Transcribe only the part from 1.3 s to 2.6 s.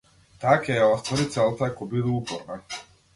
целта ако биде упорна.